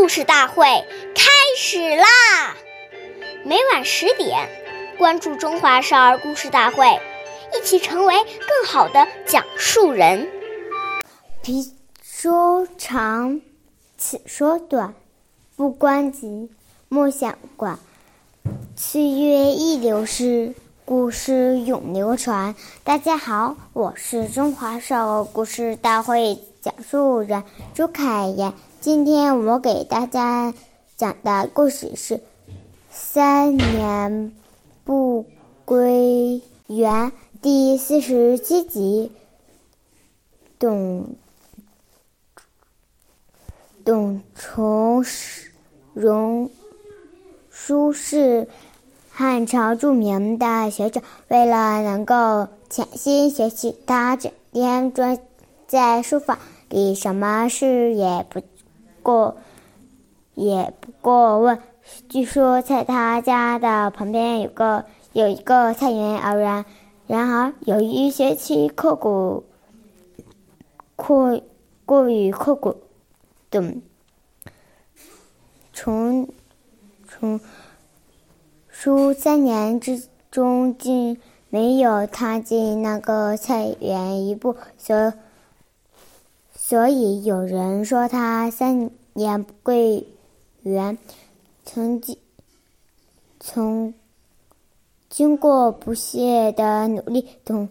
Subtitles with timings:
[0.00, 0.64] 故事大会
[1.14, 2.56] 开始啦！
[3.44, 4.48] 每晚十点，
[4.96, 6.86] 关注《中华少儿故事大会》，
[7.54, 10.26] 一起成为更好的讲述人。
[11.42, 13.42] 彼说长，
[13.98, 14.94] 此说短，
[15.54, 16.48] 不关己，
[16.88, 17.78] 莫想管。
[18.74, 20.54] 岁月易流逝，
[20.86, 22.54] 故事永流传。
[22.84, 27.44] 大家好，我是中华少儿故事大会讲述人
[27.74, 28.54] 朱凯言。
[28.80, 30.54] 今天我给大家
[30.96, 32.14] 讲的故事是
[32.90, 34.32] 《三年
[34.84, 35.26] 不
[35.66, 37.08] 归园》
[37.42, 39.12] 第四十七集。
[40.58, 41.14] 董
[43.84, 45.04] 董崇
[45.92, 46.50] 荣
[47.50, 48.48] 书是
[49.10, 55.18] 汉朝著名的学者，为了能够潜心学习，他整天钻
[55.66, 56.38] 在书房
[56.70, 58.40] 里，什么事也不。
[59.02, 59.36] 过
[60.34, 61.58] 也不过问。
[62.08, 66.64] 据说在他家的旁边有个有一个菜园，而然
[67.06, 69.44] 然而由于学习刻苦，
[70.94, 71.40] 过
[71.84, 72.76] 过于刻苦，
[73.48, 73.82] 等
[75.72, 76.28] 从
[77.08, 77.40] 从
[78.68, 85.12] 书三年之中，竟没有踏进那个菜园一步，所。
[86.70, 90.06] 所以有人说他三年不归
[90.62, 90.96] 园，
[91.64, 92.16] 曾经
[93.40, 93.92] 从
[95.08, 97.68] 经过不懈的努力，董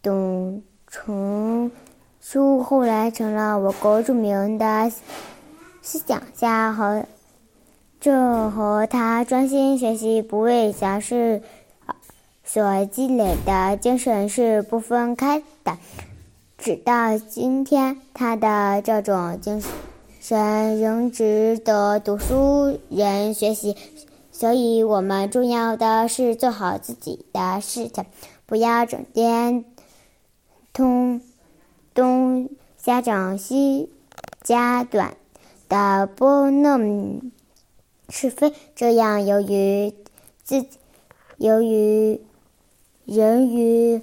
[0.00, 1.72] 董承
[2.20, 4.92] 书后来成了我国著名的
[5.82, 7.06] 思想家，和
[7.98, 11.42] 这和他专心学习、不畏杂事
[12.44, 15.76] 所积累的精神是不分开的。
[16.64, 19.62] 直到今天，他的这种精
[20.18, 23.76] 神仍值得读书人学习。
[24.32, 28.06] 所以，我们重要的是做好自己的事情，
[28.46, 29.66] 不要整天
[30.72, 31.20] 通
[31.92, 33.90] 东家长西
[34.42, 35.18] 家短
[35.68, 37.30] 的拨弄
[38.08, 38.54] 是非。
[38.74, 39.92] 这样，由于
[40.42, 40.64] 自
[41.36, 42.22] 由于
[43.04, 44.00] 人与。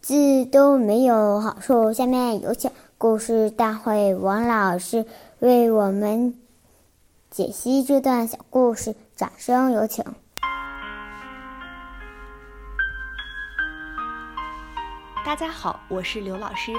[0.00, 1.92] 字都没有好处。
[1.92, 5.04] 下面有请故事大会王老师
[5.40, 6.38] 为我们
[7.28, 10.02] 解析这段小故事，掌声有请。
[15.22, 16.72] 大家好，我是刘老师。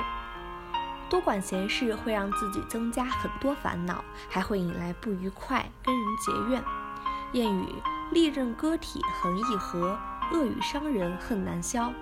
[1.07, 6.63] 多管闲事会让自己增加很多烦恼，还会引来不愉快，跟人结怨。
[7.33, 7.75] 谚语：
[8.11, 9.95] 利刃割体恒易合，
[10.33, 11.93] 恶语伤人恨难消。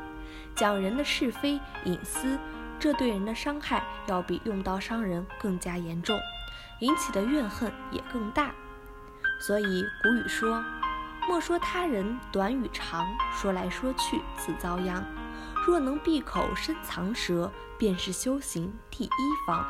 [0.56, 2.38] 讲人的是非隐私，
[2.80, 6.20] 这对人的伤害要比用刀伤人更加严重，
[6.80, 8.52] 引起的怨恨也更大。
[9.40, 10.64] 所以古语说
[11.28, 15.06] ：“莫说他人短与长，说来说去自遭殃。”
[15.66, 19.10] 若能闭口深藏舌，便是修行第一
[19.46, 19.66] 方。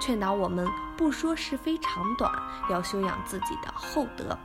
[0.00, 2.30] 劝导我们不说是非长短，
[2.70, 4.38] 要修养自己的厚德。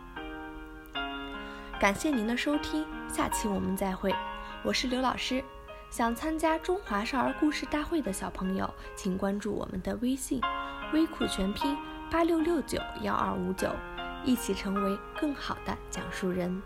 [1.79, 4.15] 感谢您的收听，下期我们再会。
[4.63, 5.43] 我是刘老师，
[5.89, 10.39] 想参加中华少儿故事大会的小朋友，请关注我们的微信
[10.93, 11.75] “微库全拼
[12.11, 13.67] 八六六九幺二五九”，
[14.23, 16.61] 一起成为更好的讲述人。